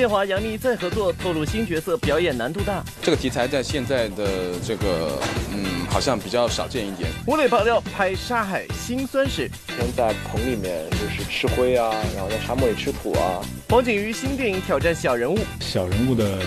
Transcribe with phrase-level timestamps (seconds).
[0.00, 2.82] 霍建华、杨幂再合作，透露新角色表演难度大。
[3.02, 4.26] 这个题材在现在的
[4.66, 5.18] 这个，
[5.52, 7.10] 嗯，好像比较少见一点。
[7.26, 9.50] 吴磊爆料拍《沙海》辛酸史，
[9.94, 13.44] 在棚里面就是吃灰啊，然后在沙漠里吃土啊。
[13.68, 16.38] 黄景瑜新电影挑战小人物，小人物的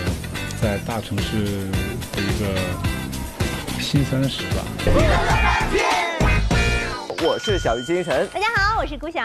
[0.60, 1.44] 在大城市
[2.12, 2.60] 的一个
[3.80, 4.64] 辛酸史吧。
[7.26, 9.22] 我是小鱼金晨，大家好，我是古晓。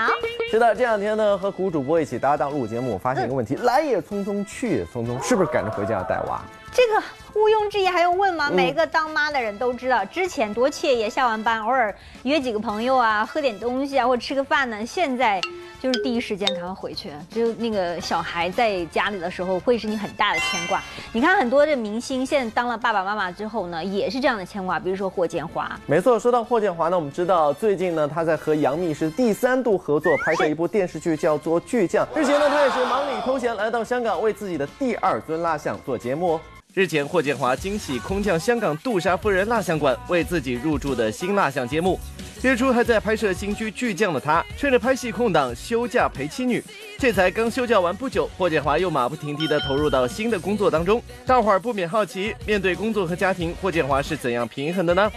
[0.50, 6.42] 是的，这两天呢，和古主播一起搭档录节目，我发现一个问题：来也匆匆，去也匆匆，是不是赶着回家要带娃？
[6.72, 8.50] 这个毋庸置疑，还用问吗？
[8.50, 11.94] 每个当妈的人都知道，之前多惬意，下完班偶尔
[12.24, 14.86] 约几个朋友啊，喝点东西啊，或者吃个饭呢。
[14.86, 15.42] 现在。
[15.82, 20.82] 就是第一时间赶快回去，就那个小孩在家里的时候，会是你很大的牵挂。
[21.14, 24.80] 你看很多的明星现在当了爸爸妈妈之后呢，也是这样的牵挂。
[24.80, 32.06] 比如说霍建华，没错，说到霍建华呢，我们知道最近呢，他在和杨幂是第三度合作拍摄一部电视剧，叫做《巨匠》。
[32.20, 36.40] 日前呢，他也是忙里偷闲来到香港，为自己的第二尊蜡像做节目。
[36.76, 42.00] 日前，霍建华惊喜空降香港杜莎夫人蜡像馆，为自己入驻的新蜡像揭幕。
[42.44, 46.64] 月初还在拍摄新剧《巨匠》的他，趁着拍戏空档休假陪妻女。
[47.00, 51.02] 这才刚休假完不久，霍建华又马不停蹄地投入到新的工作当中。
[51.26, 55.12] 大伙儿不免好奇，面对工作和家庭，霍建华是怎样平衡的呢？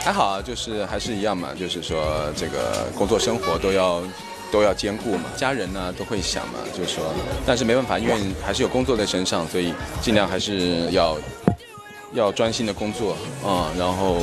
[0.00, 4.02] 还好啊，就是还是一样嘛，就是说这个工作生活都要
[4.54, 5.24] 都要兼顾嘛。
[5.36, 7.12] 家人呢都会想嘛，就是说，
[7.44, 8.14] 但是没办法，因为
[8.46, 11.18] 还是有工作在身上，所以尽量还是要
[12.12, 14.20] 要专心的工作啊，然后。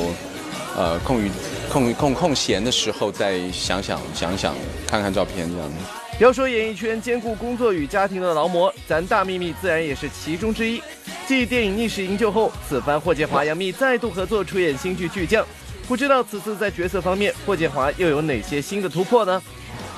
[0.74, 1.30] 呃，空余、
[1.70, 4.54] 空空空闲的时候再想想想想，
[4.88, 5.70] 看看照片这样。
[6.18, 10.82] 要说演艺圈兼顾工作与家庭的劳模，咱大秘密自然也是其中之一。
[11.28, 15.44] 继电影《逆势营救》后，此番霍建华、杨幂再度合作出演新剧《巨匠》，
[15.86, 19.42] 不知道此次在角色方面，霍建华又有哪些新的突破呢？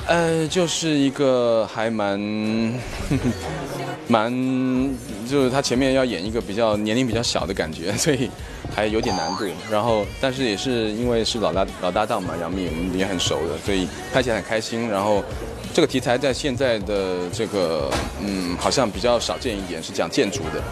[0.07, 2.21] 呃，就是一个还蛮
[4.07, 4.31] 蛮，
[5.29, 8.29] 就是他前面要演一个比较年龄比较小的感觉， 所以
[8.75, 9.47] 还有点难度。
[9.71, 14.89] 然后，但是也是因为是老搭老搭档嘛，杨幂我们也很熟的，所以拍起来很开心。
[14.91, 15.25] 然后，
[15.73, 17.91] 这个题材在现在的这个
[18.21, 20.63] 嗯，好像比较少见一点，是讲建筑的。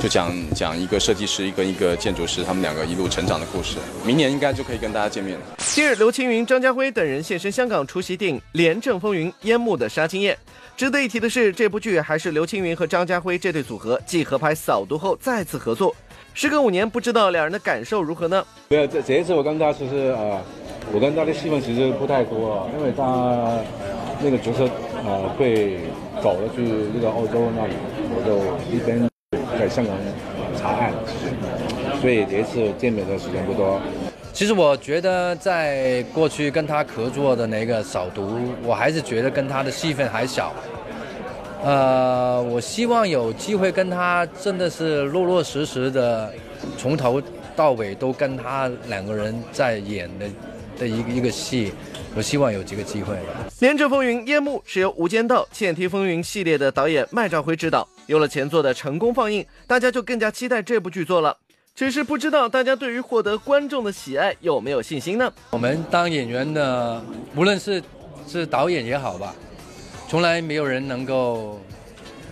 [0.00, 3.78] 就讲讲一个设计师，一个一个建筑师，他们两个一路成长的故事。
[4.04, 5.44] 明年应该就可以跟大家见面了。
[5.58, 10.38] 近日，刘青云、张家辉等人现身香港出席电影《廉政风云》烟幕的杀青宴。
[10.76, 15.92] 值得一提的是，这部剧还是刘青云和张家辉这对组合继合拍《扫毒》后再次合作。
[16.32, 18.46] 时隔五年，不知道两人的感受如何呢？
[18.68, 20.40] 没有，这这一次我跟他其实呃，
[20.92, 23.58] 我跟他的戏份其实不太多，因为他
[24.22, 24.70] 那个角色
[25.04, 25.80] 呃被
[26.22, 26.62] 搞了去
[26.94, 27.72] 那个澳洲那里，
[28.14, 28.38] 我就
[28.72, 29.08] 一边。
[29.58, 29.94] 在香港
[30.56, 30.92] 查案，
[32.00, 33.80] 所以这次见面的时间不多。
[34.32, 40.52] 其实我觉得，在过去跟他合作的那个扫毒，我还是觉得跟他的戏份还小。
[41.62, 46.32] 呃，我希望有机会跟他真的是落落实实的，
[46.78, 47.20] 从头
[47.56, 50.26] 到尾都跟他两个人在演的
[50.78, 51.72] 的一个一个戏。
[52.16, 53.14] 我希望有这个机会。
[53.60, 57.86] 《连政风云》夜幕是由《无间道》《剑梯风云》系列的导演麦兆辉执导。
[58.06, 61.36] 有了前作的成功放映，大家就更加期待这部剧作了。
[61.74, 65.32] 只是不知道大家对于获得观众的喜爱有没有信心呢？
[65.50, 67.00] 我们当演员的，
[67.36, 67.80] 无论是
[68.26, 69.32] 是导演也好吧，
[70.08, 71.60] 从来没有人能够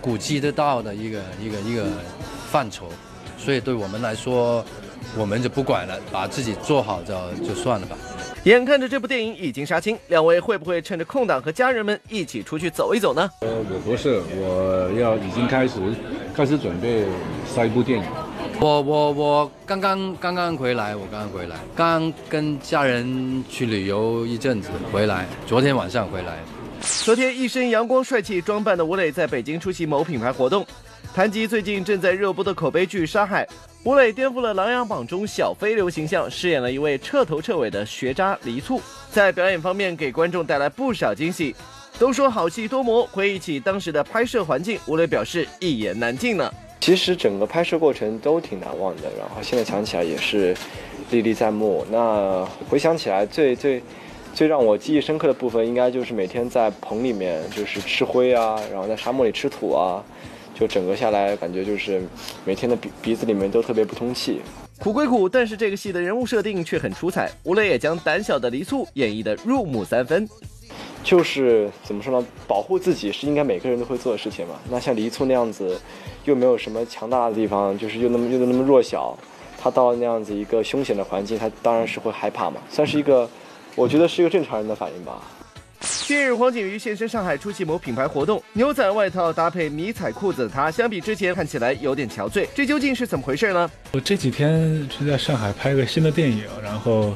[0.01, 1.85] 估计得到的一个一个一个
[2.51, 2.89] 范畴，
[3.37, 4.65] 所以对我们来说，
[5.15, 7.13] 我们就不管了，把自己做好就
[7.47, 7.95] 就算了吧。
[8.47, 13.29] 眼看着这部电影已经杀青，两位会不会趁着空档和家人们一起出去走一走呢？
[13.41, 15.79] 呃，我不是，我要已经开始
[16.33, 17.03] 开始准备
[17.45, 18.05] 下一部电影。
[18.59, 26.37] 我我我刚刚刚刚回来，我刚刚回来，刚跟家人去旅游一阵子回来，昨天晚上回来。
[27.03, 30.65] 昨天一身阳光帅气装扮的吴磊在北京出席某品牌活动，
[31.13, 33.43] 谈及最近正在热播的口碑剧《沙海》。
[33.87, 41.55] 吴磊颠覆了《琅琊榜》中小飞流形象，饰演了一位彻头彻尾的学渣黎簇，在表演方面给观众带来不少惊喜。
[41.97, 46.53] 都说好戏多磨，回忆起当时的拍摄环境，吴磊表示一言难尽呢。
[46.81, 50.53] 其实整个拍摄过程都挺难忘的，然后现在想起来也是
[51.09, 51.85] 历历在目。
[51.89, 53.81] 那回想起来，最最
[54.33, 60.03] 最让我记忆深刻的部分，应该就是每天在棚里面就是吃灰啊，然后在沙漠里吃土啊。
[60.59, 62.01] 就整个下来，感觉就是
[62.43, 64.41] 每天的鼻鼻子里面都特别不通气。
[64.79, 67.29] 苦归苦，但是这个戏的人物设定却很出彩。
[67.43, 70.27] 吴磊也将胆小的黎簇演绎的入木三分。
[71.03, 72.27] 就是怎么说呢？
[72.47, 74.55] 保护自己是应该每个人都会做的事情嘛。
[74.69, 75.79] 那像黎簇那样子，
[76.25, 79.17] 又没有什么强大的地方，就是又那么又那么弱小，
[79.59, 82.59] 他到那样子一个凶险的环境，他当然是会害怕嘛。
[82.69, 83.29] 算是一个，
[83.75, 85.21] 我觉得是一个正常人的反应吧。
[86.07, 93.69] 近日，黄景瑜现身上海出席某品牌活动，牛仔外套搭配迷彩裤子的他，相比之前看起来有点憔悴，这究竟是怎么回事呢？
[93.91, 97.13] 我这几天是在上海拍个新的电影，然后。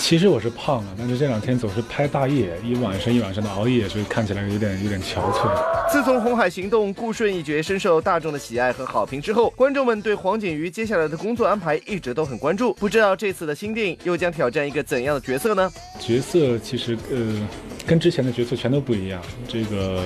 [0.00, 5.50] 其实我是胖了，但是这两天总是拍大夜，一晚上一晚上的熬夜，所以看起来有点有点憔悴。
[5.90, 12.72] 自从《红海行动》顾顺一角深受大众的喜爱和好评之后，观众们对黄景瑜接下来的工作安排一直都很关注。
[12.74, 15.68] 不知道这次的新电影又将挑战一个怎样的角色呢？
[15.98, 17.48] 角色其实呃，
[17.88, 19.20] 跟之前的角色全都不一样。
[19.48, 20.04] 这个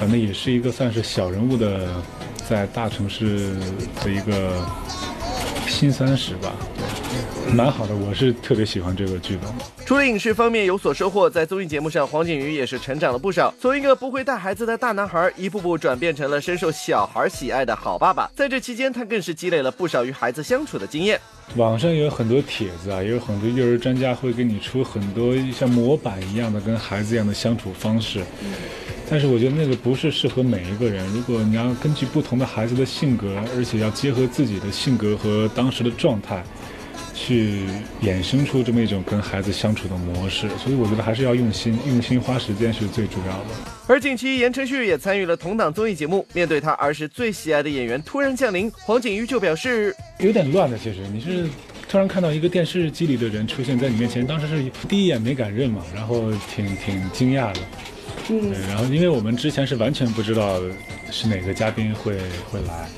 [0.00, 2.02] 反正也是一个算是小人物的，
[2.48, 3.54] 在大城市
[4.02, 4.66] 的一个
[5.84, 6.50] 辛酸史吧。
[7.52, 9.52] 蛮好的，我是特别喜欢这个剧本。
[9.84, 13.52] 除了影视方面有所收获，在综艺节目上，黄景瑜也是成长了不少。
[13.60, 18.30] 从一个不会带孩子的大男孩，一步步转变成了深受小孩喜爱的好爸爸。
[18.34, 21.20] 在这期间，他更是积累了不少与孩子相处的经验。
[21.56, 28.22] 网上有很多帖子啊，也有很多幼儿专家会给你出很多像模板一样的跟孩子一样的相处方式。
[29.08, 31.06] 但是我觉得那个不是适合每一个人。
[31.14, 36.42] 如果你要根据不同的孩子的性格，而且要结合自己的性格和当时的状态。
[37.16, 37.60] 去
[38.02, 43.70] 衍生出这么一种跟孩子相处的模式，所以我觉得还是要用心，用心花时间是最主要的。
[43.86, 50.76] 而近期言承旭也参与了同档综艺节目，面对他儿时最喜爱的演员突然降临，黄景瑜就表示有点乱的。
[50.76, 51.48] 其实你是
[51.88, 57.60] 突然看到一个电视机里的人出现在你面前，当时是第一眼没敢认嘛，然后挺挺惊讶的。
[58.28, 60.60] 嗯，然后因为我们之前是完全不知道
[61.10, 62.16] 是哪个嘉宾会
[62.50, 62.88] 会来，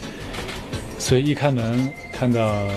[0.98, 2.68] 所以一开门看到。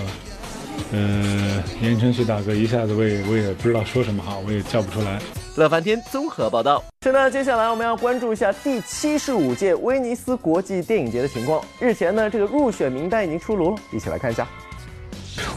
[0.92, 5.20] 嗯，言承旭大哥一下子我也我也不知道说什么好，我也叫不出来。
[5.54, 6.82] 乐翻天综合报道。
[7.02, 11.62] 是呢，接下来我们要关注一下第七十五届威尼斯国际电影节的情况。
[11.78, 14.48] 日前呢，这个入选名单已经出炉了，一起来看一下。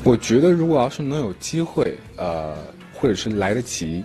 [0.04, 2.56] 我觉得如果要是能有机会，呃，
[2.94, 4.04] 或者是来得及，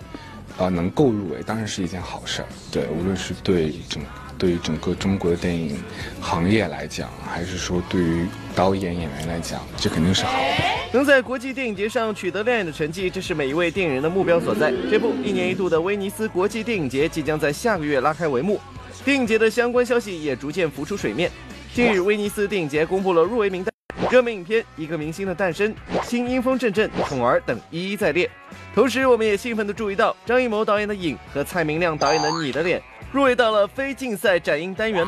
[0.59, 2.49] 啊，能够入围，当然是一件好事儿。
[2.71, 4.03] 对，无论是对整。
[4.37, 5.77] 对于整个中国的电影
[6.21, 8.25] 行业来讲，还是说对于
[8.55, 10.65] 导演演员来讲，这肯定是好的。
[10.93, 14.73] 能在国际电影节上取得亮眼的成绩，这是每一位电影人的目标所在。
[14.89, 18.61] 这部一年一度的威尼斯国际电影节即将在下个月拉开帷幕，
[19.05, 21.29] 电影节的相关消息也逐渐浮出水面。
[21.75, 23.75] 近日，威尼斯电影节公布了入围名单，
[24.11, 25.75] 热门影片《一个明星的诞生》、
[26.09, 28.31] 《新阴风阵阵》、《宠儿》等一一在列。
[28.75, 32.79] 同时，我们也兴奋地注意到张艺谋导演的《影》和蔡明亮导演的《你的脸》。
[33.11, 35.06] 入围到了非竞赛展映单元，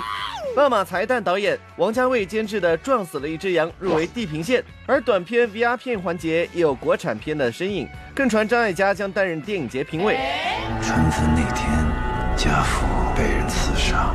[0.56, 10.18] 万马才旦导演、王家卫监制的《撞死了一只羊》入围地平线，而短片 VR 片环节也有国产片的身影，更传张艾嘉将担任电影节评委。
[10.82, 11.70] 春分那天，
[12.36, 14.14] 家父被人刺杀，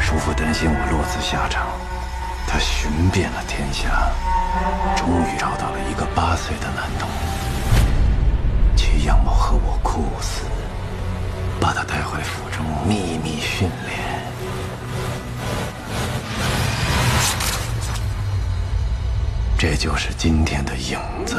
[0.00, 1.68] 叔父担心我落子下场，
[2.70, 4.12] 寻遍了天下，
[4.96, 7.08] 终于找到了一个八岁的男童，
[8.76, 10.44] 其样貌和我酷似。
[11.60, 13.98] 把他带回府中秘密训练，
[19.60, 21.36] 这就是今天的影子。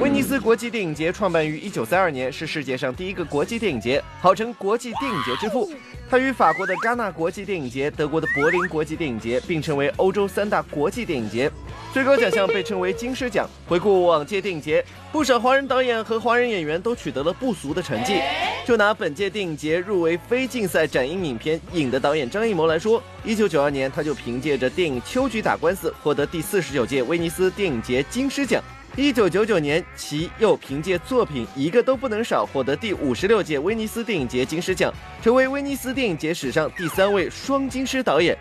[0.00, 5.68] 威尼斯国际电影节创办于1932年，是世界上第一个国际电影节，号称国际电影节之父。
[6.08, 11.50] 它与法国的戛纳国际电影节、德国的柏林国际电影节并称为欧洲三大国际电影节。
[11.92, 13.48] 最高奖项被称为金狮奖。
[13.66, 18.20] 回顾往届电影节，不少华人导演和华人演员都取得了不俗的成绩。
[18.64, 28.62] 就拿本届电影节入围非竞赛展映影片《影》的导演张艺谋来说，1992年他就凭借着电影《秋菊打官司》获得第四十九届威尼尼斯电影节金狮奖。
[28.96, 38.36] 一九九九年，其又凭借作品《一个都不能少》获得第五十六届威尼斯电影节金狮奖，成为威尼斯电影节史上第三位双金狮导演。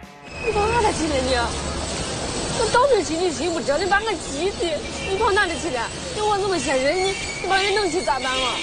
[0.46, 1.34] 你跑哪里去了你？
[2.60, 4.78] 我到底心里心不着，你把我急的，
[5.10, 5.90] 你跑哪里去了？
[6.14, 8.58] 你我这么些人，你你把人弄去咋办了？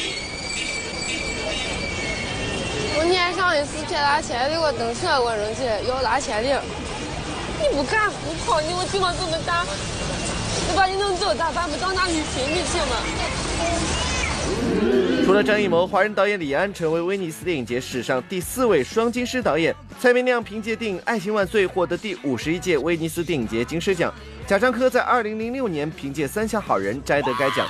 [2.99, 6.63] 我年上一次接拉钱的，我蹬车我扔起来要拉钱的。
[7.61, 9.65] 你不干不跑，你我地方这么大，
[10.69, 11.69] 我把你弄走咋办？
[11.71, 12.97] 不到哪里去你行吗？
[15.27, 19.75] 除了张艺谋，华人导演李安成为威尼斯电影节史上第四位双金狮导演。
[20.01, 24.13] 蔡明亮凭借电影《爱情万岁》获得第五十一届威尼斯电影节金狮奖。
[24.47, 27.67] 贾樟柯在二零零六年凭借《三峡好人》摘得该奖。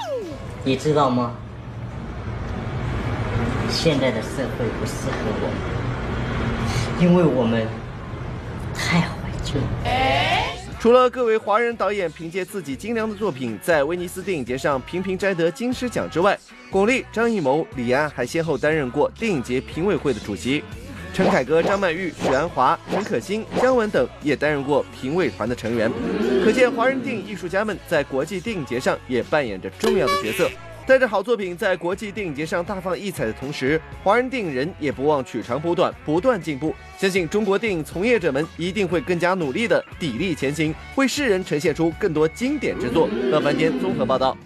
[0.65, 1.33] 你知道吗？
[3.69, 5.49] 现在的社会不适合我
[6.99, 7.67] 们，因为我们
[8.75, 9.01] 太
[10.81, 16.39] 除了各位华人导演凭借自己精良的作品在威尼斯电影节上频频摘得金狮奖之外，
[16.71, 20.65] 巩俐、张艺谋、李安还先后担任过电影节评委会的主席，
[21.13, 25.91] 陈凯歌、张曼玉、许鞍华、陈可辛、姜文等也担任过评委团的成员。
[26.43, 30.49] 可见，华人电影艺术家们在国际电影节上也扮演着重要的角色。
[30.91, 36.75] 在着好作品在国际电影节上大放异彩的同时，华人电影人也不忘取长补短，不断进步。
[36.99, 43.09] 相信中国电影从业者们一定会更加努力的砥砺前行，为世人呈现出更多经典之作。
[43.31, 44.37] 乐翻天综合报道。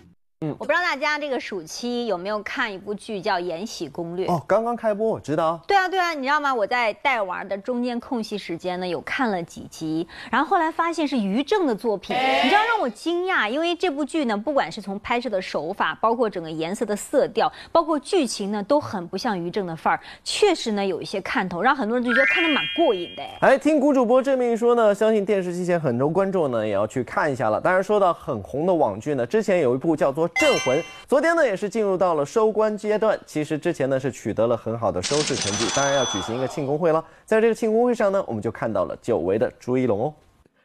[0.59, 5.61] 我不知道大家这个暑期有没有看一部剧叫《延禧攻略》哦，刚刚开播，我知道。
[5.67, 6.55] 对啊，对啊，你知道吗？
[6.55, 23.23] 我在带娃的中间空隙时间呢，有看了几集，然后后来发现是于正的作品，你知道让我惊讶，因为这部剧呢，不管是从拍摄的手法，包括整个颜色的色调，包括剧情呢，都很不像于正的范儿，确实呢有一些看头，让很多人就觉得看得蛮过瘾的。
[23.41, 27.61] 哎，听谷主播这么一说呢，相信电视机前很多观众呢也要去看一下了。
[27.61, 30.79] 当然，说到很红的网剧呢，之前有一部叫做《镇魂》。
[31.09, 33.19] 昨天呢，也是进入到了收官阶段。
[33.27, 37.05] 其实之前呢是取得了很好的收视成绩，当然要举行一个庆功会了。
[37.25, 40.15] 在这个庆功会上呢，我们就看到了久违的朱一龙哦。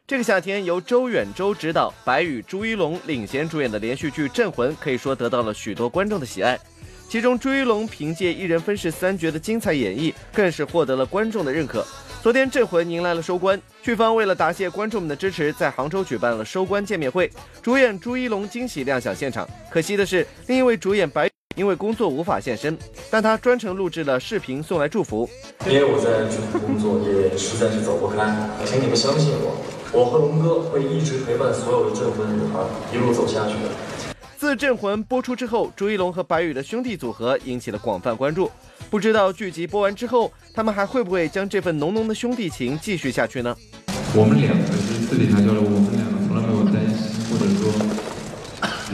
[0.06, 6.58] 这个夏天由周远洲执导、白宇、朱一龙领衔主演的连续剧《镇魂》，可以说得到了许多观众的喜爱。
[7.08, 11.86] 其中朱一龙凭借一人分饰三角的精彩演绎，更是获得了观众的认可。
[12.22, 17.30] 昨天《这回》迎来了收官，剧方为了答谢观众们的支持，在杭州举办了收官见面会，
[17.62, 19.48] 主演朱一龙惊喜亮相现场。
[19.70, 22.76] 可惜的是，另一位主演白因为工作无法现身，
[23.08, 25.26] 但他专程录制了视频送来祝福。
[25.66, 28.36] 因为我在剧组工作，也实在是走不开，
[28.66, 29.56] 请你们相信我，
[29.90, 32.60] 我和龙哥会一直陪伴所有的镇魂女孩
[32.92, 33.70] 一路走下去的。
[34.40, 38.50] 自《镇魂》播出之后，朱一龙和白宇的兄弟组合引起了广泛关注。
[38.88, 43.54] 不知道剧集播完之后，他们还会不会将这份浓浓的兄弟情继续下去呢？
[44.16, 47.68] 我们两个是私底下交流，我们两个从来没有担心，或者说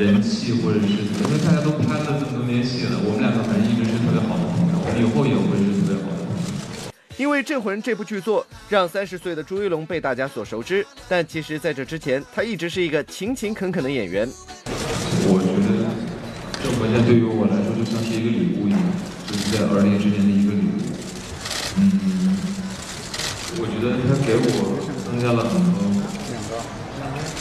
[0.02, 6.90] 人气，或者是因为大家都拍了这么多年戏了，我们两个反正一直是特别好的朋友，我们以后也会是特别好的朋友。
[7.18, 14.28] 因为《镇魂》这部剧作让三十岁的朱一龙被大家所熟知，但其实在这之前，他一直是一个勤勤恳恳的演员。
[16.96, 18.80] 我觉得《镇魂》对于我来说就像是一个礼物一样。
[19.28, 20.80] 就是在儿年之年的一个礼物，
[21.76, 22.38] 嗯，
[23.58, 25.76] 我觉得他给我增加了很多，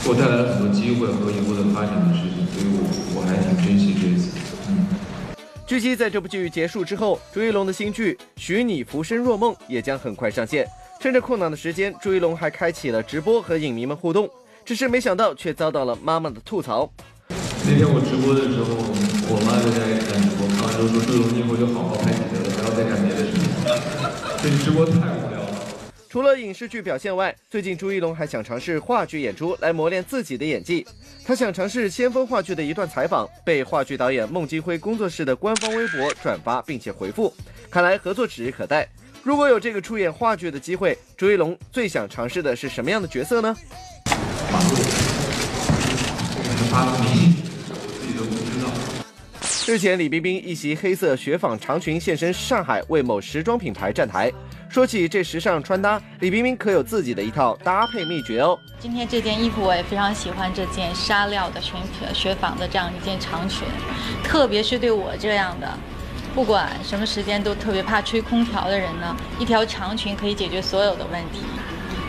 [0.02, 2.84] 给我带来了很多机会和以后的发展的事情，所以我
[3.16, 4.36] 我还挺珍惜这一次。
[4.68, 4.86] 嗯。
[5.66, 10.66] 据悉，在这部剧结束之后，朱一龙的新剧《许你浮生若梦》也将很快上线。
[11.00, 14.28] 趁着空档的时间，朱一龙还开启了直播和影迷们互动，
[14.66, 16.90] 只是没想到却遭到了妈妈的吐槽。
[17.68, 18.76] 那天我直播的时候，
[19.28, 23.42] 我妈就在家里看直播，看完之后说：“朱龙，你以后就好好拍喜剧了，不要再干别的事情。”
[24.40, 25.48] 这直播太无聊了。
[26.08, 30.86] 除了影视剧表现外，最近朱一龙还想尝试话剧演出，来磨练自己的演技。
[31.24, 37.34] 他想尝试先锋话剧的一段采访，被话剧导演孟京辉工作室的官方微博转发并且回复，
[37.68, 38.88] 看来合作指日可待。
[39.24, 43.56] 如果有这个出演话剧的机会，朱一龙最想尝试的是什么样的角色呢？
[44.52, 44.76] 马路，
[46.70, 47.35] 发明星。
[49.68, 54.32] 日前，李冰冰一袭黑色雪纺长裙现身上海，为某时装品牌站台。
[54.68, 58.56] 说起这时尚穿搭，李冰冰可有自己的一套搭配秘诀哦。
[58.78, 61.80] 今天这件衣服我也非常喜欢，这件纱料的裙
[62.14, 63.66] 雪纺的这样一件长裙，
[64.22, 65.68] 特别是对我这样的，
[66.32, 71.40] 不管什么时间都特别怕吹空调的人呢，一条长裙可以解决所有的问题。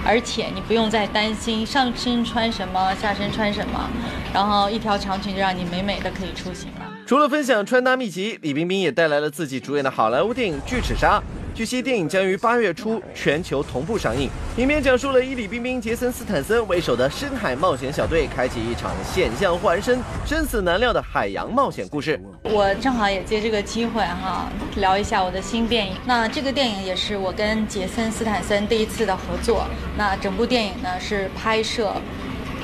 [0.06, 3.90] 而且你不用再担心上身穿什么，下身穿什么，
[4.32, 6.87] 然后一条长裙就让你美美的可以出行了。
[7.08, 11.18] 除了分享穿搭秘籍，李冰冰也带来了自己主演的好莱坞电影《巨齿鲨》。
[11.56, 14.30] 据悉，电影将于八月初全球同步上映。
[14.58, 22.20] 影片讲述了以李冰冰、杰森·斯坦森为首的深海冒险小队，开启一场险象环生、生死难料的海洋冒险故事。
[22.44, 25.94] 我正好也借这个机会哈，聊一下我的新电影。
[26.06, 29.66] 那这个电影也是我跟杰森·斯坦森第一次的合作。
[29.98, 31.94] 那整部电影呢是拍摄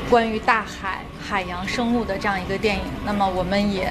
[0.10, 2.82] 关于大海、海洋生物的这样一个电影。
[3.06, 3.90] 那么我们也。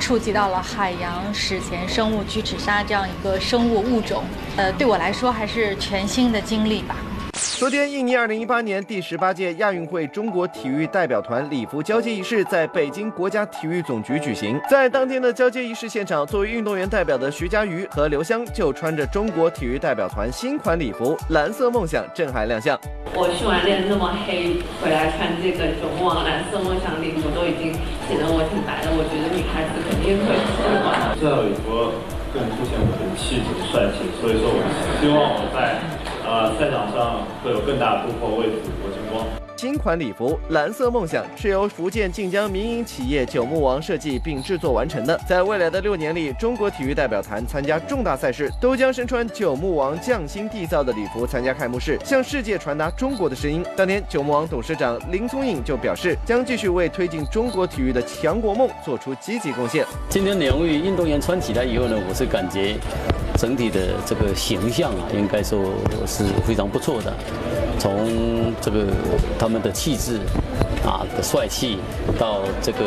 [0.00, 4.22] 触及到了海洋史前生物巨齿鲨这样一个生物物种，
[4.56, 6.96] 呃，对我来说还是全新的经历吧。
[7.58, 14.60] 昨天，印尼2018年第十八届亚运会中国体育代表团礼服交接仪式在北京国家体育总局举行。
[14.68, 22.78] 在当天的交接仪式现场，作为运动员代表的徐嘉余和刘湘就穿着中国体育代表团新款礼服“蓝色梦想”震撼亮相。
[23.14, 27.72] 我训完练那么黑，回来穿这个勇往蓝色梦想礼服，都已经
[28.08, 28.90] 显得我挺白的。
[28.94, 31.16] 我觉得女孩子肯定会喜欢。
[31.20, 31.92] 这套礼服
[32.32, 34.60] 更凸显我的气质帅气，所以说我
[35.00, 35.80] 希望我在。
[36.26, 39.43] 呃，赛场上会有更大突破，为祖国争光。
[39.64, 45.18] 新款礼服“蓝色梦想”是由福建晋江民营企业九牧王设计并制作完成的。
[45.26, 53.64] 在未来的六年里，中国体育代表团参加重大赛事，都将身穿九牧王匠心缔造的礼服参加开幕式，向世界传达中国的声音。
[53.74, 59.86] 当天，九牧王董事长林聪颖就表示，将继续为推进中国体育的强国梦做出积极贡献。
[60.10, 62.76] 今天两位运动员穿起来以后呢，我是感觉
[63.38, 65.58] 整体的这个形象啊，应该说
[66.06, 67.10] 是非常不错的。
[67.76, 68.86] 从这个
[69.36, 70.18] 他们的气质
[70.84, 71.78] 啊的帅气，
[72.18, 72.78] 到这个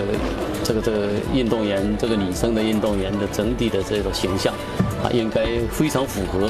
[0.63, 4.53] 这个这个运动员这个女生的运动员的整体的这种形象
[5.03, 6.47] 啊，应该非常符合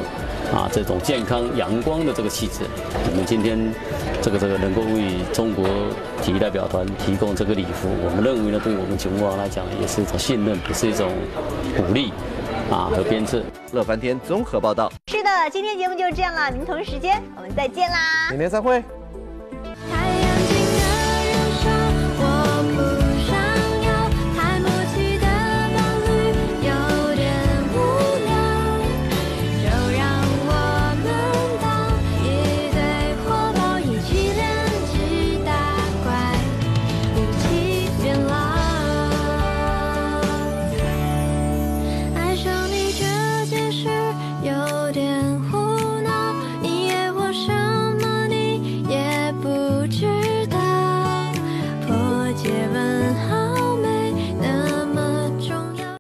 [0.55, 2.61] 啊这种健康阳光的这个气质。
[3.09, 3.57] 我们今天
[4.21, 5.65] 这个这个能够为中国
[6.21, 11.09] 体育代表团提供这个礼服，我们认为呢，对我们九牧王来讲也是一种信任，也是一种
[11.75, 12.11] 鼓励
[12.69, 13.41] 啊和鞭策。
[13.73, 14.91] 乐翻天综合报道。
[15.07, 18.83] 是的，今天节目就是这样了，明同时间我们再见啦，明天再会。